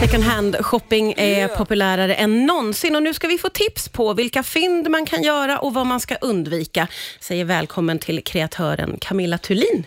Second 0.00 0.24
hand 0.24 0.56
shopping 0.60 1.14
är 1.16 1.48
populärare 1.48 2.14
än 2.14 2.46
någonsin 2.46 2.96
och 2.96 3.02
nu 3.02 3.14
ska 3.14 3.28
vi 3.28 3.38
få 3.38 3.48
tips 3.48 3.88
på 3.88 4.14
vilka 4.14 4.42
fynd 4.42 4.90
man 4.90 5.06
kan 5.06 5.22
göra 5.22 5.58
och 5.58 5.74
vad 5.74 5.86
man 5.86 6.00
ska 6.00 6.14
undvika. 6.14 6.88
Säger 7.20 7.44
välkommen 7.44 7.98
till 7.98 8.24
kreatören 8.24 8.96
Camilla 9.00 9.38
Thulin. 9.38 9.86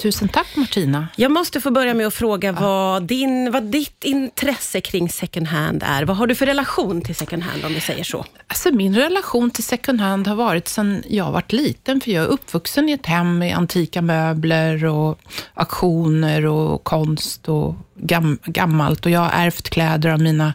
Tusen 0.00 0.28
tack 0.28 0.56
Martina. 0.56 1.08
Jag 1.16 1.30
måste 1.30 1.60
få 1.60 1.70
börja 1.70 1.94
med 1.94 2.06
att 2.06 2.14
fråga 2.14 2.52
vad, 2.52 3.02
din, 3.02 3.50
vad 3.50 3.62
ditt 3.62 4.04
intresse 4.04 4.80
kring 4.80 5.08
second 5.08 5.46
hand 5.46 5.82
är. 5.86 6.04
Vad 6.04 6.16
har 6.16 6.26
du 6.26 6.34
för 6.34 6.46
relation 6.46 7.02
till 7.02 7.14
second 7.14 7.42
hand 7.42 7.64
om 7.64 7.74
vi 7.74 7.80
säger 7.80 8.04
så? 8.04 8.24
Alltså 8.46 8.70
min 8.72 8.94
relation 8.94 9.50
till 9.50 9.64
second 9.64 10.00
hand 10.00 10.26
har 10.26 10.36
varit 10.36 10.68
sedan 10.68 11.02
jag 11.08 11.32
var 11.32 11.44
liten, 11.48 12.00
för 12.00 12.10
jag 12.10 12.24
är 12.24 12.28
uppvuxen 12.28 12.88
i 12.88 12.92
ett 12.92 13.06
hem 13.06 13.38
med 13.38 13.56
antika 13.56 14.02
möbler 14.02 14.84
och 14.84 15.18
auktioner 15.54 16.46
och 16.46 16.84
konst 16.84 17.48
och 17.48 17.74
gam, 17.94 18.38
gammalt 18.44 19.06
och 19.06 19.12
jag 19.12 19.20
har 19.20 19.30
ärvt 19.30 19.70
kläder 19.70 20.10
av 20.10 20.20
mina 20.20 20.54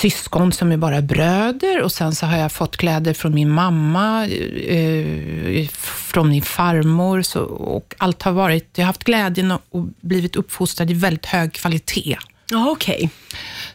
syskon 0.00 0.52
som 0.52 0.72
är 0.72 0.76
bara 0.76 1.02
bröder 1.02 1.82
och 1.82 1.92
sen 1.92 2.14
så 2.14 2.26
har 2.26 2.38
jag 2.38 2.52
fått 2.52 2.76
kläder 2.76 3.14
från 3.14 3.34
min 3.34 3.50
mamma, 3.50 4.26
eh, 4.26 5.68
från 6.12 6.28
min 6.28 6.42
farmor 6.42 7.22
så, 7.22 7.40
och 7.44 7.94
allt 7.98 8.22
har 8.22 8.32
varit, 8.32 8.68
jag 8.74 8.82
har 8.82 8.86
haft 8.86 9.04
glädjen 9.04 9.50
och 9.50 9.86
blivit 10.00 10.36
uppfostrad 10.36 10.90
i 10.90 10.94
väldigt 10.94 11.26
hög 11.26 11.52
kvalitet. 11.52 12.18
Ja, 12.50 12.70
okej. 12.70 12.96
Okay. 12.96 13.08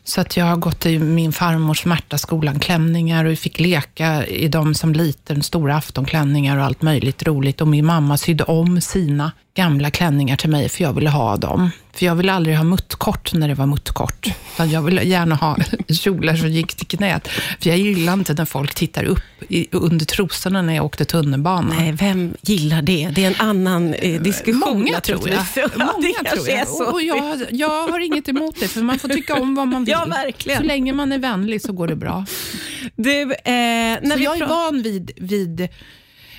Så 0.03 0.21
att 0.21 0.37
jag 0.37 0.45
har 0.45 0.55
gått 0.55 0.85
i 0.85 0.99
min 0.99 1.33
farmors 1.33 1.85
Märtaskolan 1.85 2.59
klänningar 2.59 3.25
och 3.25 3.37
fick 3.37 3.59
leka 3.59 4.25
i 4.25 4.47
dem 4.47 4.75
som 4.75 4.93
liten, 4.93 5.43
stora 5.43 5.75
aftonklänningar 5.75 6.57
och 6.57 6.63
allt 6.63 6.81
möjligt 6.81 7.23
roligt. 7.23 7.61
Och 7.61 7.67
min 7.67 7.85
mamma 7.85 8.17
sydde 8.17 8.43
om 8.43 8.81
sina 8.81 9.31
gamla 9.55 9.91
klänningar 9.91 10.35
till 10.35 10.49
mig, 10.49 10.69
för 10.69 10.83
jag 10.83 10.93
ville 10.93 11.09
ha 11.09 11.37
dem. 11.37 11.69
För 11.93 12.05
jag 12.05 12.15
ville 12.15 12.33
aldrig 12.33 12.57
ha 12.57 12.63
muttkort 12.63 13.33
när 13.33 13.47
det 13.47 13.53
var 13.53 13.65
muttkort. 13.65 14.27
Utan 14.53 14.69
jag 14.69 14.81
ville 14.81 15.03
gärna 15.03 15.35
ha 15.35 15.57
kjolar 15.87 16.35
som 16.35 16.49
gick 16.49 16.75
till 16.75 16.87
knät. 16.87 17.27
För 17.59 17.69
jag 17.69 17.77
gillar 17.77 18.13
inte 18.13 18.33
när 18.33 18.45
folk 18.45 18.75
tittar 18.75 19.03
upp 19.03 19.23
under 19.71 20.05
trosorna 20.05 20.61
när 20.61 20.75
jag 20.75 20.85
åkte 20.85 21.05
tunnelbana. 21.05 21.75
Nej, 21.79 21.91
vem 21.91 22.33
gillar 22.41 22.81
det? 22.81 23.09
Det 23.15 23.23
är 23.23 23.27
en 23.27 23.49
annan 23.49 23.93
eh, 23.93 24.21
diskussion. 24.21 24.59
Många 24.59 25.01
tror 25.01 25.29
jag. 25.29 25.45
Många 25.75 26.31
tror 26.33 26.49
jag. 26.49 26.93
Och 26.93 27.01
jag, 27.01 27.41
jag 27.51 27.87
har 27.87 27.99
inget 27.99 28.29
emot 28.29 28.59
det, 28.59 28.67
för 28.67 28.81
man 28.81 28.99
får 28.99 29.09
tycka 29.09 29.35
om 29.35 29.55
vad 29.55 29.67
man 29.67 29.83
vill. 29.85 29.91
Ja, 29.91 30.05
verkligen. 30.05 30.61
Så 30.61 30.67
länge 30.67 30.93
man 30.93 31.11
är 31.11 31.19
vänlig 31.19 31.61
så 31.61 31.73
går 31.73 31.87
det 31.87 31.95
bra. 31.95 32.25
Du, 32.95 33.21
eh, 33.21 33.31
när 33.45 34.17
så 34.17 34.23
jag 34.23 34.37
är 34.37 34.47
van 34.47 34.81
vid, 34.81 35.11
vid 35.15 35.67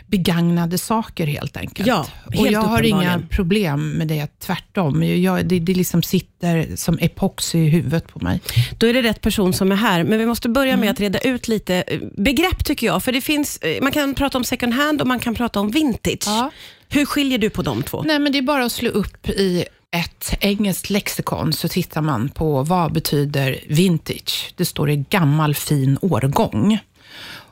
begagnade 0.06 0.78
saker 0.78 1.26
helt 1.26 1.56
enkelt. 1.56 1.88
Ja, 1.88 2.06
helt 2.32 2.40
och 2.40 2.52
jag 2.52 2.60
har 2.60 2.82
inga 2.82 3.22
problem 3.30 3.90
med 3.90 4.08
det, 4.08 4.40
tvärtom. 4.40 5.02
Jag, 5.02 5.46
det, 5.46 5.58
det 5.58 5.74
liksom 5.74 6.02
sitter 6.02 6.76
som 6.76 6.98
epoxy 7.00 7.58
i 7.58 7.68
huvudet 7.68 8.08
på 8.08 8.24
mig. 8.24 8.40
Då 8.78 8.86
är 8.86 8.94
det 8.94 9.02
rätt 9.02 9.20
person 9.20 9.52
som 9.52 9.72
är 9.72 9.76
här, 9.76 10.04
men 10.04 10.18
vi 10.18 10.26
måste 10.26 10.48
börja 10.48 10.72
mm. 10.72 10.80
med 10.80 10.90
att 10.90 11.00
reda 11.00 11.18
ut 11.18 11.48
lite 11.48 11.74
eh, 11.86 12.00
begrepp 12.16 12.64
tycker 12.64 12.86
jag. 12.86 13.02
För 13.02 13.12
det 13.12 13.20
finns, 13.20 13.56
eh, 13.56 13.82
man 13.82 13.92
kan 13.92 14.14
prata 14.14 14.38
om 14.38 14.44
second 14.44 14.74
hand 14.74 15.00
och 15.00 15.06
man 15.06 15.18
kan 15.18 15.34
prata 15.34 15.60
om 15.60 15.70
vintage. 15.70 16.24
Ja. 16.26 16.50
Hur 16.88 17.06
skiljer 17.06 17.38
du 17.38 17.50
på 17.50 17.62
de 17.62 17.82
två? 17.82 18.02
Nej, 18.02 18.18
men 18.18 18.32
det 18.32 18.38
är 18.38 18.42
bara 18.42 18.64
att 18.64 18.72
slå 18.72 18.90
upp 18.90 19.28
i 19.28 19.64
ett 19.90 20.36
engelskt 20.40 20.90
lexikon 20.90 21.52
så 21.52 21.68
tittar 21.68 22.02
man 22.02 22.28
på 22.28 22.62
vad 22.62 22.92
betyder 22.92 23.60
vintage. 23.68 24.54
Det 24.56 24.64
står 24.64 24.86
det 24.86 24.96
gammal 24.96 25.54
fin 25.54 25.98
årgång 26.02 26.78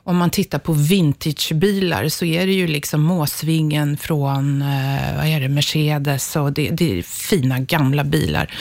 om 0.07 0.17
man 0.17 0.29
tittar 0.29 0.59
på 0.59 0.73
vintagebilar 0.73 2.09
så 2.09 2.25
är 2.25 2.45
det 2.45 2.53
ju 2.53 2.67
liksom 2.67 3.01
Måsvingen 3.01 3.97
från 3.97 4.61
eh, 4.61 5.15
vad 5.17 5.25
är 5.25 5.39
det, 5.39 5.49
Mercedes 5.49 6.35
och 6.35 6.53
det, 6.53 6.69
det 6.69 6.97
är 6.97 7.01
fina 7.01 7.59
gamla 7.59 8.03
bilar. 8.03 8.53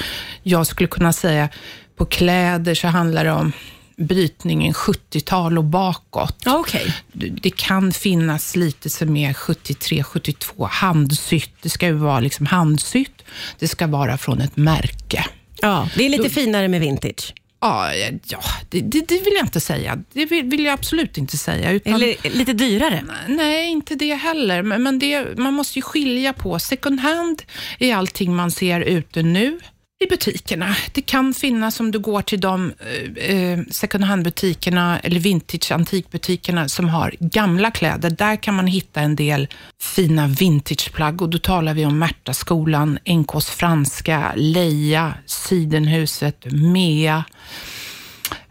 Jag 0.42 0.66
skulle 0.66 0.88
kunna 0.88 1.12
säga 1.12 1.48
på 1.96 2.04
kläder 2.04 2.74
så 2.74 2.88
handlar 2.88 3.24
det 3.24 3.32
om 3.32 3.52
brytningen 3.96 4.72
70-tal 4.72 5.58
och 5.58 5.64
bakåt. 5.64 6.46
Okay. 6.46 6.92
Det 7.12 7.50
kan 7.50 7.92
finnas 7.92 8.56
lite 8.56 8.90
som 8.90 9.16
är 9.16 9.32
73-72 9.32 10.66
handsytt. 10.70 11.52
Det 11.62 11.68
ska 11.68 11.86
ju 11.86 11.92
vara 11.92 12.20
liksom 12.20 12.46
handsytt. 12.46 13.22
Det 13.58 13.68
ska 13.68 13.86
vara 13.86 14.18
från 14.18 14.40
ett 14.40 14.56
märke. 14.56 15.26
Ja, 15.60 15.88
det 15.96 16.04
är 16.04 16.08
lite 16.08 16.22
Då, 16.22 16.28
finare 16.28 16.68
med 16.68 16.80
vintage. 16.80 17.34
Ja, 17.64 17.94
ja 18.26 18.40
det, 18.70 18.80
det, 18.80 19.08
det, 19.08 19.14
vill 19.14 19.32
jag 19.34 19.44
inte 19.44 19.60
säga. 19.60 20.02
Det 20.12 20.26
vill, 20.26 20.44
vill 20.44 20.64
jag 20.64 20.72
absolut 20.72 21.18
inte 21.18 21.36
säga. 21.36 21.72
Utan, 21.72 21.94
Eller 21.94 22.30
lite 22.36 22.52
dyrare? 22.52 23.04
Nej, 23.28 23.70
inte 23.70 23.94
det 23.94 24.14
heller. 24.14 24.62
Men, 24.62 24.82
men 24.82 24.98
det, 24.98 25.38
man 25.38 25.54
måste 25.54 25.78
ju 25.78 25.82
skilja 25.82 26.32
på. 26.32 26.58
Second 26.58 27.00
hand 27.00 27.42
är 27.78 27.94
allting 27.94 28.36
man 28.36 28.50
ser 28.50 28.80
ute 28.80 29.22
nu 29.22 29.58
i 30.00 30.06
butikerna. 30.06 30.76
Det 30.92 31.02
kan 31.02 31.34
finnas, 31.34 31.80
om 31.80 31.90
du 31.90 31.98
går 31.98 32.22
till 32.22 32.40
de 32.40 32.72
eh, 33.16 33.34
eh, 33.34 33.58
second 33.70 34.04
hand-butikerna 34.04 34.98
eller 34.98 35.20
vintage 35.20 35.72
antikbutikerna 35.72 36.68
som 36.68 36.88
har 36.88 37.14
gamla 37.20 37.70
kläder, 37.70 38.10
där 38.10 38.36
kan 38.36 38.54
man 38.54 38.66
hitta 38.66 39.00
en 39.00 39.16
del 39.16 39.48
fina 39.80 40.26
vintageplagg 40.26 41.22
och 41.22 41.28
då 41.28 41.38
talar 41.38 41.74
vi 41.74 41.86
om 41.86 41.98
Märtaskolan, 41.98 42.98
NKs 43.08 43.50
franska, 43.50 44.32
Leia, 44.36 45.14
Sidenhuset, 45.26 46.52
Mea 46.52 47.24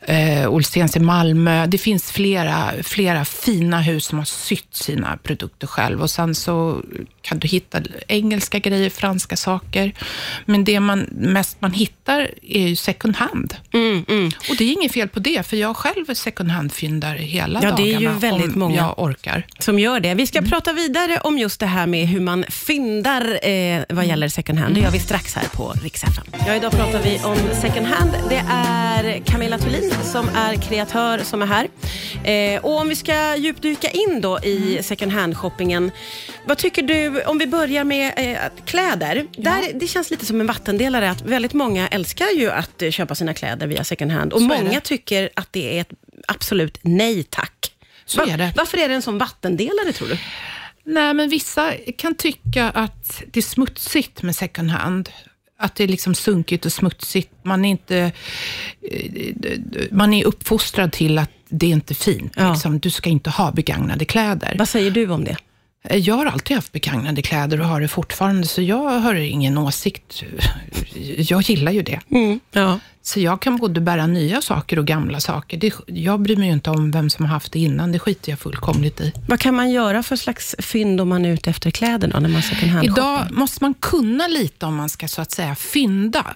eh, 0.02 0.50
Olstens 0.50 0.96
i 0.96 1.00
Malmö. 1.00 1.68
Det 1.68 1.78
finns 1.78 2.12
flera, 2.12 2.72
flera 2.84 3.26
fina 3.26 3.82
hus 3.82 4.06
som 4.06 4.18
har 4.18 4.26
sytt 4.26 4.76
sina 4.76 5.18
produkter 5.18 5.68
själv 5.68 6.02
och 6.02 6.10
sen 6.10 6.36
så 6.36 6.82
kan 7.24 7.40
du 7.40 7.48
hitta 7.48 7.82
engelska 8.08 8.60
grejer, 8.60 8.90
franska 8.90 9.38
saker. 9.38 9.94
Men 10.46 10.64
det 10.64 10.80
man 10.80 11.00
mest 11.12 11.62
man 11.62 11.74
hittar 11.74 12.32
är 12.42 12.68
ju 12.68 12.76
second 12.76 13.16
hand. 13.16 13.56
Mm, 13.74 14.06
mm. 14.08 14.32
Och 14.50 14.56
det 14.58 14.64
är 14.64 14.72
inget 14.72 14.92
fel 14.92 15.08
på 15.08 15.20
det, 15.20 15.48
för 15.48 15.58
jag 15.58 15.78
själv 15.78 16.10
är 16.10 16.14
second 16.14 16.50
hand-fyndare 16.52 17.18
hela 17.18 17.60
ja, 17.64 17.70
dagarna. 17.70 17.78
Det 17.78 17.94
är 17.94 18.00
ju 18.00 18.10
väldigt 18.10 18.56
många 18.56 18.76
jag 18.76 19.00
orkar. 19.00 19.46
som 19.60 19.80
gör 19.80 20.00
det. 20.00 20.14
Vi 20.14 20.28
ska 20.28 20.38
mm. 20.38 20.50
prata 20.50 20.74
vidare 20.74 21.20
om 21.24 21.38
just 21.38 21.60
det 21.60 21.66
här 21.66 21.88
med 21.88 22.08
hur 22.08 22.20
man 22.20 22.46
fyndar 22.50 23.48
eh, 23.50 23.82
vad 23.90 24.06
gäller 24.06 24.28
second 24.28 24.60
hand. 24.60 24.76
Det 24.76 24.82
gör 24.82 24.92
vi 24.92 25.00
strax 25.00 25.36
här 25.36 25.48
på 25.54 25.74
Rix 25.84 26.04
FM. 26.04 26.26
Ja, 26.48 26.56
idag 26.56 26.72
pratar 26.72 27.04
vi 27.04 27.20
om 27.24 27.38
second 27.62 27.88
hand. 27.88 28.12
Det 28.30 28.44
är 28.50 29.20
Camilla 29.26 29.58
Thulin 29.58 29.94
som 30.04 30.30
är 30.36 30.56
kreatör 30.56 31.20
som 31.24 31.42
är 31.42 31.46
här. 31.46 31.68
Eh, 32.24 32.62
och 32.62 32.80
om 32.82 32.90
vi 32.90 32.96
ska 32.96 33.36
djupdyka 33.36 33.90
in 33.90 34.22
då 34.22 34.40
i 34.40 34.80
second 34.84 35.12
hand-shoppingen. 35.12 35.92
Vad 36.46 36.58
tycker 36.58 36.82
du, 36.82 37.13
om 37.26 37.38
vi 37.38 37.48
börjar 37.48 37.84
med 37.84 38.14
eh, 38.18 38.66
kläder. 38.66 39.28
Där, 39.38 39.64
det 39.74 39.88
känns 39.88 40.12
lite 40.12 40.26
som 40.26 40.42
en 40.42 40.48
vattendelare 40.48 41.12
att 41.12 41.22
väldigt 41.22 41.54
många 41.54 41.88
älskar 41.88 42.28
ju 42.38 42.52
att 42.52 42.82
eh, 42.82 42.92
köpa 42.92 43.16
sina 43.16 43.34
kläder 43.34 43.68
via 43.68 43.84
second 43.84 44.12
hand. 44.12 44.34
Och 44.34 44.40
Så 44.40 44.46
många 44.46 44.82
tycker 44.82 45.30
att 45.34 45.54
det 45.54 45.78
är 45.78 45.82
ett 45.82 45.92
absolut 46.28 46.78
nej 46.82 47.24
tack. 47.24 47.72
Så 48.06 48.22
är 48.22 48.38
det. 48.38 48.54
Varför 48.56 48.78
är 48.78 48.90
det 48.90 48.96
en 48.96 49.02
sån 49.02 49.18
vattendelare 49.18 49.94
tror 49.94 50.08
du? 50.08 50.18
Nej, 50.86 51.14
men 51.14 51.30
vissa 51.30 51.74
kan 51.98 52.16
tycka 52.16 52.70
att 52.70 53.24
det 53.32 53.40
är 53.40 53.42
smutsigt 53.42 54.22
med 54.22 54.36
second 54.36 54.70
hand 54.70 55.10
att 55.64 55.76
det 55.76 55.84
är 55.84 55.88
liksom 55.88 56.16
sunkigt 56.16 56.66
och 56.66 56.74
smutsigt. 56.74 57.32
Man 57.44 57.66
är, 57.66 57.70
inte, 57.70 58.12
eh, 58.92 59.12
man 59.92 60.14
är 60.14 60.26
uppfostrad 60.26 60.92
till 60.92 61.18
att 61.18 61.32
det 61.50 61.66
är 61.66 61.72
inte 61.72 61.94
fint. 61.94 62.34
Ja. 62.36 62.52
Liksom, 62.52 62.80
du 62.80 62.90
ska 62.90 63.10
inte 63.10 63.30
ha 63.30 63.52
begagnade 63.52 64.06
kläder. 64.06 64.56
Vad 64.58 64.70
säger 64.70 64.92
du 64.92 65.10
om 65.10 65.24
det? 65.24 65.38
Eh, 65.84 65.98
jag 65.98 66.16
har 66.16 66.26
alltid 66.26 66.58
haft 66.58 66.72
begagnade 66.72 67.22
kläder 67.22 67.60
och 67.62 67.68
har 67.68 67.82
det 67.82 67.88
fortfarande, 67.88 68.48
så 68.48 68.62
jag 68.62 69.00
har 69.00 69.16
ingen 69.16 69.58
åsikt. 69.58 70.24
Jag 71.18 71.42
gillar 71.42 71.72
ju 71.72 71.82
det. 71.82 72.00
Mm, 72.10 72.40
ja. 72.52 72.80
Så 73.02 73.20
jag 73.20 73.42
kan 73.42 73.58
både 73.58 73.82
bära 73.82 74.08
nya 74.08 74.42
saker 74.42 74.80
och 74.80 74.88
gamla 74.88 75.20
saker. 75.20 75.58
Det, 75.58 75.74
jag 75.88 76.20
bryr 76.20 76.36
mig 76.36 76.48
ju 76.48 76.54
inte 76.54 76.70
om 76.70 76.92
vem 76.92 77.10
som 77.10 77.26
har 77.26 77.34
haft 77.34 77.52
det 77.52 77.60
innan. 77.60 77.92
Det 77.92 78.00
skiter 78.00 78.32
jag 78.32 78.40
fullkomligt 78.40 79.02
i. 79.02 79.14
Vad 79.28 79.40
kan 79.40 79.56
man 79.56 79.72
göra 79.72 80.04
för 80.04 80.16
slags 80.16 80.56
fynd 80.60 81.02
om 81.02 81.10
man 81.10 81.26
är 81.26 81.30
ute 81.30 81.50
efter 81.50 81.72
kläder 81.72 82.08
då, 82.08 82.20
när 82.20 82.30
man 82.30 82.42
second 82.42 82.72
hand 82.72 82.86
Idag 82.86 83.28
måste 83.32 83.64
man 83.64 83.74
kunna 83.74 84.28
lite 84.28 84.66
om 84.66 84.76
man 84.76 84.90
ska 84.90 85.08
så 85.08 85.22
att 85.22 85.32
säga 85.32 85.56
fynda 85.56 86.36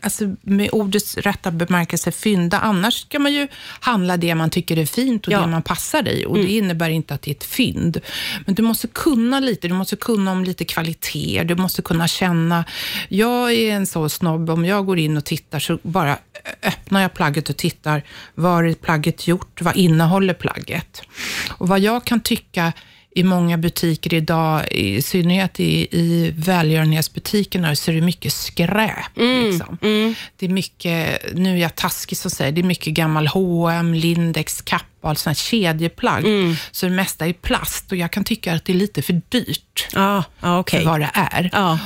alltså 0.00 0.34
med 0.42 0.70
ordets 0.72 1.16
rätta 1.16 1.50
bemärkelse 1.50 2.12
fynda. 2.12 2.58
Annars 2.58 2.94
ska 2.94 3.18
man 3.18 3.32
ju 3.32 3.48
handla 3.80 4.16
det 4.16 4.34
man 4.34 4.50
tycker 4.50 4.78
är 4.78 4.86
fint 4.86 5.26
och 5.26 5.32
ja. 5.32 5.40
det 5.40 5.46
man 5.46 5.62
passar 5.62 6.08
i. 6.08 6.26
Och 6.26 6.36
mm. 6.36 6.46
Det 6.46 6.52
innebär 6.52 6.90
inte 6.90 7.14
att 7.14 7.22
det 7.22 7.30
är 7.30 7.34
ett 7.34 7.44
fynd. 7.44 8.00
Men 8.46 8.54
du 8.54 8.62
måste 8.62 8.86
kunna 8.86 9.40
lite. 9.40 9.68
Du 9.68 9.74
måste 9.74 9.96
kunna 9.96 10.32
om 10.32 10.44
lite 10.44 10.64
kvalitet. 10.64 11.44
Du 11.44 11.54
måste 11.54 11.82
kunna 11.82 12.08
känna. 12.08 12.64
Jag 13.08 13.52
är 13.52 13.72
en 13.72 13.86
så 13.86 14.08
snobb, 14.08 14.50
om 14.50 14.64
jag 14.64 14.86
går 14.86 14.98
in 14.98 15.16
och 15.16 15.24
tittar 15.24 15.58
så 15.58 15.78
bara 15.82 16.18
öppnar 16.62 17.02
jag 17.02 17.14
plagget 17.14 17.50
och 17.50 17.56
tittar. 17.56 18.02
Var 18.34 18.64
är 18.64 18.74
plagget 18.74 19.26
gjort? 19.26 19.62
Vad 19.62 19.76
innehåller 19.76 20.34
plagget? 20.34 21.02
Och 21.50 21.68
vad 21.68 21.80
jag 21.80 22.04
kan 22.04 22.20
tycka 22.20 22.72
i 23.16 23.22
många 23.22 23.58
butiker 23.58 24.14
idag, 24.14 24.72
i 24.72 25.02
synnerhet 25.02 25.60
i, 25.60 25.88
i 25.90 26.34
välgörenhetsbutikerna, 26.36 27.76
så 27.76 27.90
är 27.90 27.94
det 27.94 28.00
mycket 28.00 28.32
skräp. 28.32 29.16
Mm, 29.16 29.46
liksom. 29.46 29.78
mm. 29.82 30.14
Det 30.36 30.46
är 30.46 30.50
mycket, 30.50 31.20
nu 31.34 31.52
är 31.52 31.56
jag 31.56 31.74
taskig 31.74 32.18
som 32.18 32.30
säger, 32.30 32.52
det 32.52 32.60
är 32.60 32.62
mycket 32.62 32.94
gammal 32.94 33.26
H&M, 33.26 33.94
Lindex, 33.94 34.62
Kappa, 34.62 35.14
sådana 35.14 35.34
kedjeplagg. 35.34 36.24
Mm. 36.24 36.54
Så 36.70 36.86
det 36.86 36.92
mesta 36.92 37.26
är 37.26 37.32
plast 37.32 37.92
och 37.92 37.98
jag 37.98 38.10
kan 38.10 38.24
tycka 38.24 38.54
att 38.54 38.64
det 38.64 38.72
är 38.72 38.76
lite 38.76 39.02
för 39.02 39.20
dyrt 39.28 39.88
ah, 39.94 40.22
ah, 40.40 40.58
okay. 40.58 40.80
för 40.80 40.90
vad 40.90 41.00
det 41.00 41.10
är. 41.14 41.50
Ah. 41.52 41.78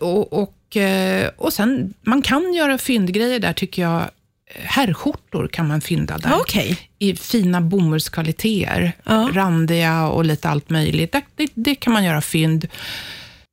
Och, 0.00 0.32
och, 0.32 0.76
eh, 0.76 1.30
och 1.36 1.52
sen, 1.52 1.94
man 2.02 2.22
kan 2.22 2.54
göra 2.54 2.78
fyndgrejer 2.78 3.38
där 3.38 3.52
tycker 3.52 3.82
jag. 3.82 4.10
Herrskjortor 4.54 5.48
kan 5.48 5.68
man 5.68 5.80
fynda 5.80 6.18
där. 6.18 6.40
Okay. 6.40 6.76
I 6.98 7.16
fina 7.16 7.60
bomullskvaliteter. 7.60 8.92
Ja. 9.04 9.30
Randiga 9.32 10.06
och 10.06 10.24
lite 10.24 10.48
allt 10.48 10.70
möjligt. 10.70 11.12
Det, 11.12 11.22
det, 11.36 11.48
det 11.54 11.74
kan 11.74 11.92
man 11.92 12.04
göra 12.04 12.20
fynd. 12.20 12.68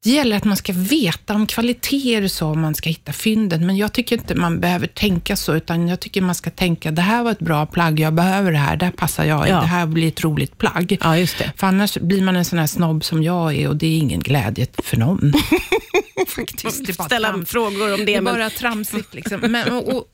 Det 0.04 0.10
gäller 0.10 0.38
att 0.38 0.44
man 0.44 0.58
ska 0.58 0.74
veta 0.74 1.36
om 1.36 1.48
kvaliteter 1.48 2.28
så 2.28 2.48
om 2.48 2.62
man 2.62 2.76
ska 2.76 2.90
hitta 2.90 3.14
fynden, 3.14 3.66
men 3.66 3.78
jag 3.78 3.94
tycker 3.94 4.18
inte 4.18 4.36
man 4.36 4.60
behöver 4.60 4.88
tänka 4.88 5.36
så, 5.36 5.56
utan 5.56 5.88
jag 5.88 6.00
tycker 6.00 6.22
man 6.22 6.36
ska 6.36 6.50
tänka, 6.50 6.92
det 6.92 7.02
här 7.02 7.24
var 7.24 7.32
ett 7.32 7.40
bra 7.40 7.66
plagg, 7.66 8.00
jag 8.00 8.14
behöver 8.14 8.52
det 8.52 8.58
här, 8.58 8.78
där 8.78 8.92
passar 8.92 9.26
jag 9.26 9.48
ja. 9.50 9.60
det 9.60 9.68
här 9.68 9.86
blir 9.86 10.08
ett 10.08 10.24
roligt 10.24 10.58
plagg. 10.58 10.98
Ja, 11.02 11.18
just 11.18 11.38
det. 11.38 11.54
För 11.58 11.68
annars 11.68 11.98
blir 11.98 12.22
man 12.22 12.36
en 12.36 12.46
sån 12.46 12.60
här 12.60 12.68
snobb 12.68 13.04
som 13.04 13.24
jag 13.24 13.56
är 13.56 13.68
och 13.68 13.76
det 13.76 13.88
är 13.88 13.98
ingen 13.98 14.20
glädje 14.20 14.68
för 14.84 14.98
någon. 14.98 15.34
Faktiskt. 16.28 16.86
Det 16.86 16.92
är 16.92 16.98
bara 16.98 17.08
Ställa 17.08 17.30
trams. 17.30 17.50
frågor 17.50 17.94
om 17.94 18.00
det. 18.00 18.06
Det 18.06 18.16
är 18.16 18.22
men... 18.22 18.34
bara 18.34 18.50
tramsigt. 18.50 19.14
Liksom. 19.14 19.40
Men, 19.52 19.72
och, 19.72 19.96
och, 19.96 20.06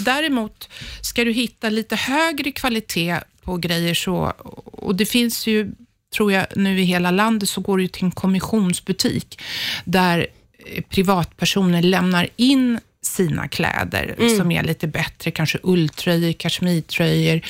däremot, 0.00 0.68
ska 1.00 1.24
du 1.24 1.32
hitta 1.32 1.68
lite 1.68 1.96
högre 1.96 2.52
kvalitet 2.52 3.20
på 3.42 3.56
grejer 3.56 3.94
så, 3.94 4.32
och 4.64 4.94
det 4.94 5.06
finns 5.06 5.46
ju 5.46 5.72
tror 6.14 6.32
jag 6.32 6.46
nu 6.56 6.80
i 6.80 6.84
hela 6.84 7.10
landet, 7.10 7.48
så 7.48 7.60
går 7.60 7.78
det 7.78 7.92
till 7.92 8.04
en 8.04 8.10
kommissionsbutik 8.10 9.40
där 9.84 10.26
eh, 10.66 10.82
privatpersoner 10.88 11.82
lämnar 11.82 12.28
in 12.36 12.80
sina 13.02 13.48
kläder 13.48 14.14
mm. 14.18 14.36
som 14.36 14.50
är 14.50 14.62
lite 14.62 14.86
bättre, 14.86 15.30
kanske 15.30 15.58
ulltröjor, 15.62 16.32
kashmirtröjor, 16.32 17.40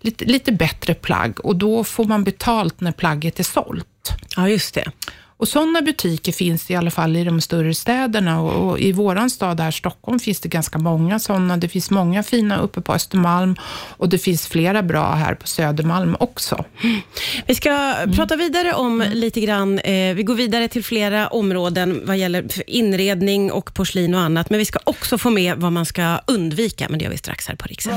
lite, 0.00 0.24
lite 0.24 0.52
bättre 0.52 0.94
plagg 0.94 1.44
och 1.44 1.56
då 1.56 1.84
får 1.84 2.04
man 2.04 2.24
betalt 2.24 2.80
när 2.80 2.92
plagget 2.92 3.38
är 3.38 3.44
sålt. 3.44 4.12
Ja, 4.36 4.48
just 4.48 4.74
det. 4.74 4.92
Och 5.38 5.48
sådana 5.48 5.82
butiker 5.82 6.32
finns 6.32 6.70
i 6.70 6.74
alla 6.74 6.90
fall 6.90 7.16
i 7.16 7.24
de 7.24 7.40
större 7.40 7.74
städerna 7.74 8.40
och, 8.40 8.70
och 8.70 8.80
i 8.80 8.92
våran 8.92 9.30
stad 9.30 9.60
här, 9.60 9.70
Stockholm, 9.70 10.18
finns 10.18 10.40
det 10.40 10.48
ganska 10.48 10.78
många 10.78 11.18
sådana. 11.18 11.56
Det 11.56 11.68
finns 11.68 11.90
många 11.90 12.22
fina 12.22 12.58
uppe 12.58 12.80
på 12.80 12.92
Östermalm 12.92 13.56
och 13.96 14.08
det 14.08 14.18
finns 14.18 14.46
flera 14.48 14.82
bra 14.82 15.14
här 15.14 15.34
på 15.34 15.46
Södermalm 15.46 16.16
också. 16.20 16.64
Vi 17.46 17.54
ska 17.54 17.70
mm. 17.70 18.16
prata 18.16 18.36
vidare 18.36 18.74
om 18.74 19.04
lite 19.12 19.40
grann, 19.40 19.78
eh, 19.78 20.14
vi 20.14 20.22
går 20.22 20.34
vidare 20.34 20.68
till 20.68 20.84
flera 20.84 21.28
områden 21.28 22.02
vad 22.04 22.16
gäller 22.16 22.70
inredning 22.70 23.52
och 23.52 23.74
porslin 23.74 24.14
och 24.14 24.20
annat, 24.20 24.50
men 24.50 24.58
vi 24.58 24.64
ska 24.64 24.78
också 24.84 25.18
få 25.18 25.30
med 25.30 25.56
vad 25.56 25.72
man 25.72 25.86
ska 25.86 26.18
undvika, 26.26 26.86
men 26.88 26.98
det 26.98 27.04
gör 27.04 27.12
vi 27.12 27.18
strax 27.18 27.48
här 27.48 27.56
på 27.56 27.66
Rix 27.66 27.88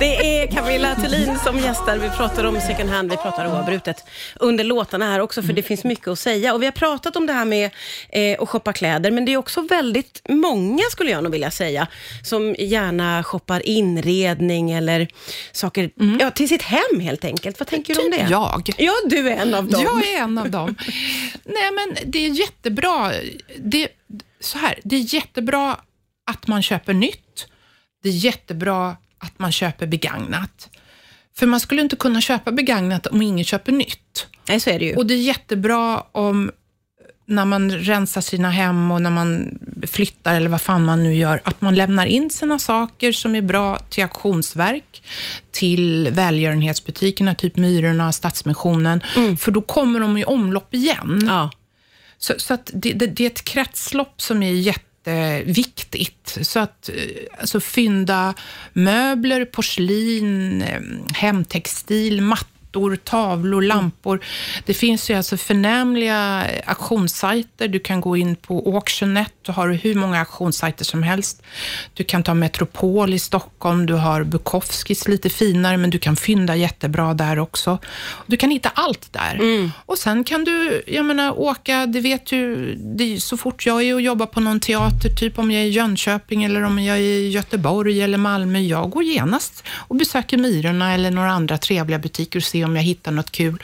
Det 0.00 0.42
är 0.42 0.46
Camilla 0.46 0.94
Thulin 0.94 1.38
som 1.44 1.58
gästar. 1.58 1.98
Vi 1.98 2.08
pratar 2.08 2.44
om 2.44 2.60
second 2.60 2.90
hand, 2.90 3.10
vi 3.10 3.16
pratar 3.16 3.46
oavbrutet 3.46 4.04
under 4.40 4.64
låtarna 4.64 5.04
här 5.04 5.20
också, 5.20 5.42
för 5.42 5.52
det 5.52 5.62
finns 5.62 5.84
mycket 5.84 6.08
att 6.08 6.18
säga. 6.18 6.54
Och 6.54 6.62
vi 6.62 6.66
har 6.66 6.72
pratat 6.82 7.16
om 7.16 7.26
det 7.26 7.32
här 7.32 7.44
med 7.44 7.70
eh, 8.08 8.42
att 8.42 8.48
shoppa 8.48 8.72
kläder, 8.72 9.10
men 9.10 9.24
det 9.24 9.32
är 9.32 9.36
också 9.36 9.60
väldigt 9.60 10.22
många, 10.28 10.82
skulle 10.90 11.10
jag 11.10 11.22
nog 11.22 11.32
vilja 11.32 11.50
säga, 11.50 11.86
som 12.24 12.54
gärna 12.58 13.24
shoppar 13.24 13.66
inredning 13.66 14.70
eller 14.70 15.08
saker 15.52 15.90
mm. 16.00 16.18
ja, 16.20 16.30
till 16.30 16.48
sitt 16.48 16.62
hem 16.62 17.00
helt 17.00 17.24
enkelt. 17.24 17.58
Vad 17.58 17.68
tänker 17.68 17.94
typ 17.94 18.02
du 18.02 18.06
om 18.06 18.10
det? 18.10 18.30
jag. 18.30 18.70
Ja, 18.78 18.92
du 19.06 19.28
är 19.28 19.36
en 19.36 19.54
av 19.54 19.68
dem. 19.68 19.82
Jag 19.82 20.08
är 20.08 20.18
en 20.18 20.38
av 20.38 20.50
dem. 20.50 20.74
Nej, 21.44 21.70
men 21.72 21.96
det 22.12 22.18
är 22.18 22.28
jättebra. 22.28 23.12
Det, 23.58 23.88
så 24.40 24.58
här, 24.58 24.78
det 24.84 24.96
är 24.96 25.14
jättebra 25.14 25.76
att 26.30 26.46
man 26.46 26.62
köper 26.62 26.94
nytt. 26.94 27.46
Det 28.02 28.08
är 28.08 28.12
jättebra 28.12 28.96
att 29.18 29.38
man 29.38 29.52
köper 29.52 29.86
begagnat. 29.86 30.68
För 31.36 31.46
man 31.46 31.60
skulle 31.60 31.82
inte 31.82 31.96
kunna 31.96 32.20
köpa 32.20 32.52
begagnat 32.52 33.06
om 33.06 33.22
ingen 33.22 33.44
köper 33.44 33.72
nytt. 33.72 34.26
Nej, 34.48 34.60
så 34.60 34.70
är 34.70 34.78
det 34.78 34.84
ju. 34.84 34.96
Och 34.96 35.06
det 35.06 35.14
är 35.14 35.18
jättebra 35.18 36.00
om 36.12 36.50
när 37.32 37.44
man 37.44 37.70
rensar 37.70 38.20
sina 38.20 38.50
hem 38.50 38.90
och 38.90 39.02
när 39.02 39.10
man 39.10 39.58
flyttar 39.86 40.34
eller 40.34 40.48
vad 40.48 40.60
fan 40.60 40.84
man 40.84 41.02
nu 41.02 41.14
gör, 41.14 41.40
att 41.44 41.60
man 41.60 41.74
lämnar 41.74 42.06
in 42.06 42.30
sina 42.30 42.58
saker 42.58 43.12
som 43.12 43.34
är 43.34 43.42
bra 43.42 43.78
till 43.78 44.02
auktionsverk, 44.02 45.02
till 45.50 46.08
välgörenhetsbutikerna, 46.12 47.34
typ 47.34 47.56
Myrorna, 47.56 48.12
Stadsmissionen, 48.12 49.00
mm. 49.16 49.36
för 49.36 49.52
då 49.52 49.62
kommer 49.62 50.00
de 50.00 50.16
i 50.16 50.24
omlopp 50.24 50.74
igen. 50.74 51.22
Ja. 51.26 51.50
Så, 52.18 52.34
så 52.38 52.58
det, 52.72 52.92
det, 52.92 53.06
det, 53.06 53.24
är 53.24 53.26
ett 53.26 53.44
kretslopp 53.44 54.22
som 54.22 54.42
är 54.42 54.52
jätteviktigt. 54.52 56.38
Så 56.42 56.58
att 56.58 56.88
eh, 56.88 57.40
alltså, 57.40 57.60
fynda 57.60 58.34
möbler, 58.72 59.44
porslin, 59.44 60.62
eh, 60.62 60.80
hemtextil, 61.14 62.20
mattor, 62.22 62.51
mattor, 62.72 62.96
tavlor, 62.96 63.62
lampor. 63.62 64.20
Det 64.66 64.74
finns 64.74 65.10
ju 65.10 65.14
alltså 65.14 65.36
förnämliga 65.36 66.46
auktionssajter. 66.66 67.68
Du 67.68 67.78
kan 67.78 68.00
gå 68.00 68.16
in 68.16 68.36
på 68.36 68.74
Auctionnet, 68.74 69.32
du 69.42 69.52
har 69.52 69.68
hur 69.68 69.94
många 69.94 70.18
auktionssajter 70.18 70.84
som 70.84 71.02
helst. 71.02 71.42
Du 71.94 72.04
kan 72.04 72.22
ta 72.22 72.34
Metropol 72.34 73.14
i 73.14 73.18
Stockholm, 73.18 73.86
du 73.86 73.94
har 73.94 74.24
Bukowskis 74.24 75.08
lite 75.08 75.30
finare, 75.30 75.76
men 75.76 75.90
du 75.90 75.98
kan 75.98 76.16
fynda 76.16 76.56
jättebra 76.56 77.14
där 77.14 77.38
också. 77.38 77.78
Du 78.26 78.36
kan 78.36 78.50
hitta 78.50 78.70
allt 78.74 79.12
där. 79.12 79.34
Mm. 79.34 79.70
Och 79.86 79.98
sen 79.98 80.24
kan 80.24 80.44
du, 80.44 80.82
jag 80.86 81.04
menar, 81.04 81.38
åka, 81.38 81.86
det 81.86 82.00
vet 82.00 82.26
du, 82.26 82.74
det 82.74 83.20
så 83.20 83.36
fort 83.36 83.66
jag 83.66 83.82
är 83.82 83.94
och 83.94 84.00
jobbar 84.00 84.26
på 84.26 84.40
någon 84.40 84.60
teater, 84.60 85.08
typ 85.08 85.38
om 85.38 85.50
jag 85.50 85.62
är 85.62 85.66
i 85.66 85.70
Jönköping 85.70 86.44
eller 86.44 86.62
om 86.62 86.78
jag 86.78 86.96
är 86.96 87.00
i 87.00 87.28
Göteborg 87.28 88.02
eller 88.02 88.18
Malmö, 88.18 88.58
jag 88.58 88.90
går 88.90 89.02
genast 89.02 89.64
och 89.88 89.96
besöker 89.96 90.38
Myrorna 90.38 90.94
eller 90.94 91.10
några 91.10 91.30
andra 91.30 91.58
trevliga 91.58 91.98
butiker 91.98 92.38
och 92.38 92.44
ser 92.44 92.61
om 92.64 92.76
jag 92.76 92.82
hittar 92.82 93.12
något 93.12 93.32
kul. 93.32 93.62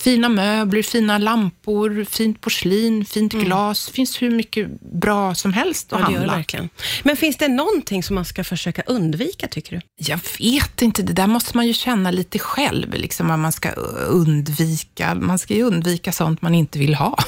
Fina 0.00 0.28
möbler, 0.28 0.82
fina 0.82 1.18
lampor, 1.18 2.04
fint 2.04 2.40
porslin, 2.40 3.04
fint 3.04 3.34
mm. 3.34 3.46
glas. 3.46 3.86
Det 3.86 3.92
finns 3.92 4.22
hur 4.22 4.30
mycket 4.30 4.80
bra 4.80 5.34
som 5.34 5.52
helst 5.52 5.92
att 5.92 6.00
ja, 6.00 6.04
handla. 6.04 6.36
verkligen. 6.36 6.68
Men 7.02 7.16
finns 7.16 7.36
det 7.36 7.48
någonting 7.48 8.02
som 8.02 8.14
man 8.14 8.24
ska 8.24 8.44
försöka 8.44 8.82
undvika, 8.82 9.48
tycker 9.48 9.76
du? 9.76 10.06
Jag 10.06 10.20
vet 10.38 10.82
inte. 10.82 11.02
Det 11.02 11.12
där 11.12 11.26
måste 11.26 11.56
man 11.56 11.66
ju 11.66 11.72
känna 11.72 12.10
lite 12.10 12.38
själv, 12.38 12.94
liksom 12.94 13.28
vad 13.28 13.38
man 13.38 13.52
ska 13.52 13.70
undvika. 14.08 15.14
Man 15.14 15.38
ska 15.38 15.54
ju 15.54 15.62
undvika 15.62 16.12
sånt 16.12 16.42
man 16.42 16.54
inte 16.54 16.78
vill 16.78 16.94
ha. 16.94 17.18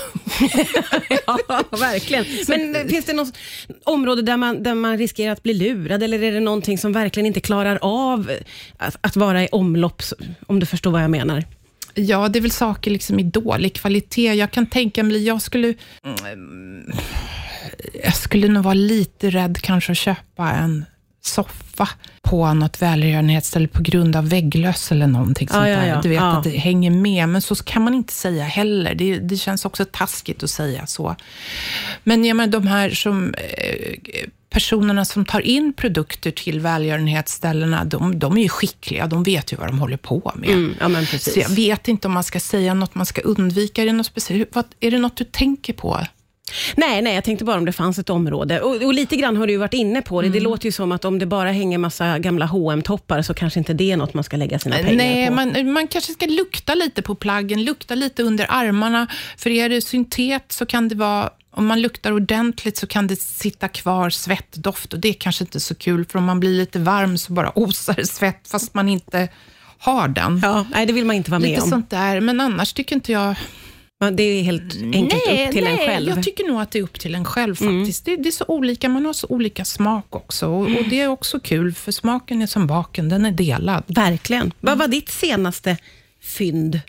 ja, 1.27 1.39
verkligen. 1.71 2.25
Men 2.49 2.89
finns 2.89 3.05
det 3.05 3.13
något 3.13 3.39
område 3.85 4.23
där 4.23 4.37
man, 4.37 4.63
där 4.63 4.75
man 4.75 4.99
riskerar 4.99 5.33
att 5.33 5.43
bli 5.43 5.55
lurad, 5.55 6.03
eller 6.03 6.23
är 6.23 6.33
det 6.33 6.41
någonting 6.41 6.79
som 6.79 6.93
verkligen 6.93 7.27
inte 7.27 7.41
klarar 7.41 7.79
av 7.83 8.31
att, 8.77 8.97
att 9.01 9.17
vara 9.17 9.43
i 9.43 9.49
omlopp, 9.53 10.03
om 10.47 10.61
du 10.61 10.67
förstår 10.67 10.91
vad 10.91 11.03
jag 11.03 11.11
menar? 11.11 11.45
Ja, 11.95 12.29
det 12.29 12.39
är 12.39 12.41
väl 12.41 12.51
saker 12.51 12.91
liksom 12.91 13.21
i 13.21 13.23
dålig 13.23 13.75
kvalitet. 13.75 14.35
Jag 14.35 14.51
kan 14.51 14.67
tänka 14.67 15.03
mig, 15.03 15.25
jag 15.27 15.43
skulle... 15.43 15.75
Jag 18.05 18.17
skulle 18.17 18.49
nog 18.49 18.65
vara 18.65 18.75
lite 18.75 19.31
rädd 19.31 19.59
kanske 19.63 19.93
att 19.93 19.99
köpa 19.99 20.51
en 20.51 20.85
soffa 21.25 21.89
på 22.23 22.55
något 22.55 22.83
välgörenhetsställe 22.83 23.69
på 23.69 23.83
grund 23.83 24.17
av 24.17 24.29
vägglöss 24.29 24.93
eller 24.93 25.07
någonting 25.07 25.49
sånt 25.49 25.69
ja, 25.69 25.87
ja, 25.87 25.95
där. 25.95 26.03
Du 26.03 26.09
vet 26.09 26.23
att 26.23 26.45
det 26.45 26.51
hänger 26.51 26.91
med, 26.91 27.29
men 27.29 27.43
så 27.43 27.55
kan 27.55 27.83
man 27.83 27.95
inte 27.95 28.13
säga 28.13 28.45
heller. 28.45 28.95
Det, 28.95 29.19
det 29.19 29.37
känns 29.37 29.65
också 29.65 29.85
taskigt 29.85 30.43
att 30.43 30.51
säga 30.51 30.87
så. 30.87 31.17
Men 32.05 32.25
jag 32.25 32.37
menar, 32.37 32.53
de 32.53 32.67
här 32.67 32.91
som 32.91 33.35
eh, 33.35 34.29
personerna 34.53 35.05
som 35.05 35.25
tar 35.25 35.41
in 35.41 35.73
produkter 35.73 36.31
till 36.31 36.61
välgörenhetsställena, 36.61 37.85
de, 37.85 38.19
de 38.19 38.39
är 38.39 38.43
ju 38.43 38.49
skickliga. 38.49 39.07
De 39.07 39.23
vet 39.23 39.53
ju 39.53 39.57
vad 39.57 39.69
de 39.69 39.79
håller 39.79 39.97
på 39.97 40.33
med. 40.35 40.51
Mm, 40.51 40.75
ja, 40.81 40.89
men 40.89 41.07
precis. 41.07 41.35
Så 41.35 41.41
jag 41.41 41.49
vet 41.49 41.89
inte 41.89 42.09
om 42.09 42.15
man 42.15 42.25
ska 42.25 42.41
säga 42.41 42.75
något 42.75 42.95
man 42.95 43.07
ska 43.07 43.21
undvika. 43.21 43.83
Är 43.83 43.87
det 43.87 43.93
något, 43.93 44.07
speciellt? 44.07 44.55
Vad, 44.55 44.65
är 44.81 44.91
det 44.91 44.99
något 44.99 45.17
du 45.17 45.25
tänker 45.25 45.73
på? 45.73 46.01
Nej, 46.77 47.03
nej, 47.03 47.15
jag 47.15 47.25
tänkte 47.25 47.45
bara 47.45 47.57
om 47.57 47.65
det 47.65 47.73
fanns 47.73 47.99
ett 47.99 48.11
område. 48.11 48.61
Och, 48.61 48.83
och 48.83 48.95
lite 48.95 49.17
grann 49.17 49.37
har 49.37 49.47
du 49.47 49.57
varit 49.57 49.75
inne 49.75 50.03
på 50.03 50.21
det. 50.21 50.27
Mm. 50.27 50.39
Det 50.39 50.45
låter 50.45 50.65
ju 50.65 50.73
som 50.73 50.93
att 50.93 51.05
om 51.05 51.19
det 51.19 51.27
bara 51.27 51.53
hänger 51.53 51.79
massa 51.79 52.19
gamla 52.19 52.47
hm 52.47 52.83
toppar 52.83 53.23
så 53.23 53.35
kanske 53.35 53.61
inte 53.61 53.73
det 53.73 53.93
är 53.93 53.97
något 53.97 54.15
man 54.15 54.25
ska 54.25 54.37
lägga 54.37 54.59
sina 54.59 54.77
pengar 54.77 54.95
nej, 54.95 55.29
på. 55.29 55.35
Nej, 55.35 55.65
man, 55.65 55.73
man 55.73 55.89
kanske 55.89 56.13
ska 56.13 56.27
lukta 56.27 56.75
lite 56.75 57.03
på 57.03 57.15
plaggen, 57.15 57.65
lukta 57.65 57.95
lite 57.95 58.23
under 58.23 58.47
armarna. 58.49 59.07
För 59.37 59.51
är 59.51 59.69
det 59.69 59.83
syntet 59.83 60.53
så 60.53 60.67
kan 60.67 60.89
det 60.89 60.95
vara 60.95 61.31
om 61.55 61.67
man 61.67 61.81
luktar 61.81 62.13
ordentligt 62.13 62.77
så 62.77 62.87
kan 62.87 63.07
det 63.07 63.17
sitta 63.21 63.69
kvar 63.69 64.11
svettdoft 64.11 64.93
och 64.93 64.99
det 64.99 65.09
är 65.09 65.13
kanske 65.13 65.45
inte 65.45 65.61
så 65.61 65.75
kul, 65.75 66.05
för 66.05 66.19
om 66.19 66.25
man 66.25 66.41
blir 66.41 66.51
lite 66.51 66.79
varm 66.79 67.19
så 67.19 67.33
bara 67.33 67.53
osar 67.59 67.95
det 67.95 68.07
svett, 68.07 68.49
fast 68.49 68.75
man 68.75 68.89
inte 68.89 69.29
har 69.79 70.09
den. 70.09 70.41
Ja, 70.43 70.67
nej, 70.71 70.87
det 70.87 70.93
vill 70.93 71.05
man 71.05 71.17
inte 71.17 71.31
vara 71.31 71.41
med 71.41 71.51
lite 71.51 71.63
om. 71.63 71.69
Sånt 71.69 71.91
där. 71.91 72.21
Men 72.21 72.41
annars 72.41 72.73
tycker 72.73 72.97
inte 72.97 73.13
jag... 73.13 73.35
Det 74.11 74.23
är 74.23 74.43
helt 74.43 74.75
enkelt 74.83 75.23
nej, 75.27 75.47
upp 75.47 75.53
till 75.53 75.65
nej, 75.65 75.73
en 75.73 75.79
själv? 75.79 76.09
jag 76.09 76.23
tycker 76.23 76.45
nog 76.45 76.61
att 76.61 76.71
det 76.71 76.79
är 76.79 76.83
upp 76.83 77.01
till 77.01 77.15
en 77.15 77.25
själv 77.25 77.63
mm. 77.63 77.81
faktiskt. 77.81 78.07
Mm. 78.07 78.17
Det, 78.17 78.23
det, 78.23 78.29
är 78.29 78.33
så 78.33 78.45
olika, 78.49 78.89
man 78.89 79.07
har 79.07 79.13
så 79.13 79.27
olika 79.27 79.65
smak 79.65 80.17
också. 80.17 80.47
Och, 80.47 80.63
och, 80.63 80.89
det 80.91 81.01
är 81.01 81.09
också 81.09 81.41
kul, 81.41 81.75
för 81.75 81.93
smaken 81.93 82.43
är 82.43 82.47
som 82.47 82.67
baken, 82.67 83.09
den 83.09 83.25
är 83.25 83.33
delad. 83.33 83.85
Verkligen. 83.87 84.43
Mm. 84.43 84.55
Vad 84.61 84.79
var 84.79 84.89
ditt 84.89 85.11
senaste 85.11 85.77
fynd? 86.23 86.81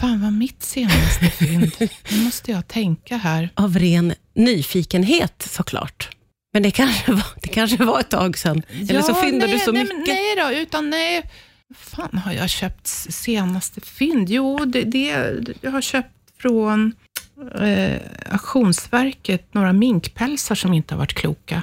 Fan 0.00 0.22
vad 0.22 0.32
mitt 0.32 0.62
senaste 0.62 1.30
fynd. 1.30 1.72
Nu 2.10 2.24
måste 2.24 2.50
jag 2.50 2.68
tänka 2.68 3.16
här. 3.16 3.50
Av 3.54 3.78
ren 3.78 4.14
nyfikenhet 4.34 5.48
såklart. 5.50 6.16
Men 6.52 6.62
det 6.62 6.70
kanske 6.70 7.12
var, 7.12 7.26
det 7.42 7.48
kanske 7.48 7.84
var 7.84 8.00
ett 8.00 8.10
tag 8.10 8.38
sedan. 8.38 8.62
Ja, 8.68 8.86
Eller 8.88 9.02
så 9.02 9.14
fyndar 9.14 9.46
nej, 9.46 9.56
du 9.56 9.64
så 9.64 9.72
nej, 9.72 9.82
mycket. 9.82 10.06
Nej 10.06 10.36
då, 10.36 10.52
utan 10.52 10.90
nej. 10.90 11.22
Fan 11.74 12.18
har 12.18 12.32
jag 12.32 12.50
köpt 12.50 12.86
senaste 12.86 13.80
fynd? 13.80 14.30
Jo, 14.30 14.64
det, 14.64 14.82
det 14.82 15.32
jag 15.60 15.70
har 15.70 15.80
köpt 15.80 16.21
från 16.42 16.92
eh, 17.54 18.00
Auktionsverket 18.30 19.54
några 19.54 19.72
minkpälsar 19.72 20.54
som 20.54 20.72
inte 20.72 20.94
har 20.94 20.98
varit 20.98 21.14
kloka. 21.14 21.62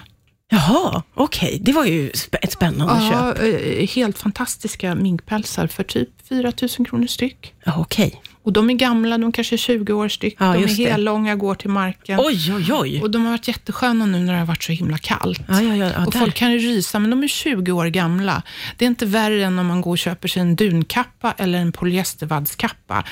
Jaha, 0.51 1.03
okej. 1.13 1.47
Okay. 1.47 1.59
Det 1.59 1.71
var 1.71 1.85
ju 1.85 2.09
ett 2.41 2.51
spännande 2.51 2.93
ja, 2.93 3.33
köp. 3.35 3.39
Eh, 3.39 3.87
helt 3.87 4.17
fantastiska 4.17 4.95
minkpälsar 4.95 5.67
för 5.67 5.83
typ 5.83 6.09
4 6.29 6.53
000 6.77 6.87
kronor 6.87 7.07
styck. 7.07 7.53
Ja, 7.63 7.73
okej. 7.77 8.07
Okay. 8.07 8.19
Och 8.43 8.53
de 8.53 8.69
är 8.69 8.73
gamla, 8.73 9.17
de 9.17 9.31
kanske 9.31 9.55
är 9.55 9.57
20 9.57 9.93
år 9.93 10.09
styck. 10.09 10.35
Ja, 10.39 10.53
de 10.53 10.63
är 10.63 10.89
hellånga, 10.89 11.35
går 11.35 11.55
till 11.55 11.69
marken. 11.69 12.19
Oj, 12.19 12.53
oj, 12.53 12.73
oj. 12.73 13.01
Och 13.01 13.11
de 13.11 13.23
har 13.23 13.31
varit 13.31 13.47
jättesköna 13.47 14.05
nu 14.05 14.19
när 14.19 14.33
det 14.33 14.39
har 14.39 14.45
varit 14.45 14.63
så 14.63 14.71
himla 14.71 14.97
kallt. 14.97 15.41
Ja, 15.47 15.61
ja, 15.61 16.05
och 16.05 16.13
folk 16.13 16.35
kan 16.35 16.51
ju 16.51 16.57
rysa, 16.57 16.99
men 16.99 17.09
de 17.09 17.23
är 17.23 17.27
20 17.27 17.71
år 17.71 17.85
gamla. 17.85 18.43
Det 18.77 18.85
är 18.85 18.87
inte 18.87 19.05
värre 19.05 19.45
än 19.45 19.59
om 19.59 19.67
man 19.67 19.81
går 19.81 19.91
och 19.91 19.97
köper 19.97 20.27
sig 20.27 20.41
en 20.41 20.55
dunkappa 20.55 21.33
eller 21.37 21.59
en 21.59 21.71
polyestervaddskappa. 21.71 23.03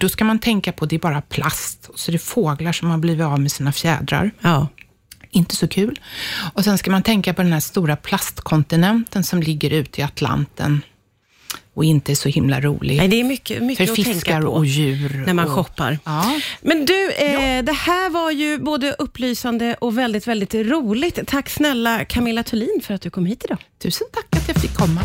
Då 0.00 0.08
ska 0.08 0.24
man 0.24 0.38
tänka 0.38 0.72
på 0.72 0.84
att 0.84 0.90
det 0.90 0.96
är 0.96 1.00
bara 1.00 1.20
plast, 1.20 1.88
och 1.92 1.98
så 1.98 2.10
är 2.10 2.12
det 2.12 2.18
fåglar 2.18 2.72
som 2.72 2.90
har 2.90 2.98
blivit 2.98 3.26
av 3.26 3.40
med 3.40 3.52
sina 3.52 3.72
fjädrar. 3.72 4.30
Ja 4.40 4.68
inte 5.34 5.56
så 5.56 5.68
kul. 5.68 6.00
Och 6.54 6.64
sen 6.64 6.78
ska 6.78 6.90
man 6.90 7.02
tänka 7.02 7.34
på 7.34 7.42
den 7.42 7.52
här 7.52 7.60
stora 7.60 7.96
plastkontinenten 7.96 9.24
som 9.24 9.42
ligger 9.42 9.70
ute 9.70 10.00
i 10.00 10.04
Atlanten 10.04 10.80
och 11.74 11.84
inte 11.84 12.12
är 12.12 12.16
så 12.16 12.28
himla 12.28 12.60
rolig. 12.60 12.96
Nej, 12.96 13.08
det 13.08 13.20
är 13.20 13.24
mycket, 13.24 13.62
mycket 13.62 13.88
för 13.88 13.94
fiskar 13.94 14.46
och 14.46 14.66
djur. 14.66 15.22
När 15.26 15.34
man 15.34 15.44
och, 15.44 15.50
shoppar. 15.52 15.98
Ja. 16.04 16.40
Men 16.60 16.84
du, 16.84 17.12
eh, 17.12 17.56
ja. 17.56 17.62
det 17.62 17.72
här 17.72 18.10
var 18.10 18.30
ju 18.30 18.58
både 18.58 18.92
upplysande 18.92 19.76
och 19.80 19.98
väldigt, 19.98 20.26
väldigt 20.26 20.54
roligt. 20.54 21.18
Tack 21.26 21.50
snälla 21.50 22.04
Camilla 22.04 22.42
Thulin 22.42 22.80
för 22.82 22.94
att 22.94 23.02
du 23.02 23.10
kom 23.10 23.26
hit 23.26 23.44
idag. 23.44 23.58
Tusen 23.82 24.06
tack 24.12 24.42
att 24.42 24.48
jag 24.48 24.56
fick 24.56 24.74
komma. 24.74 25.00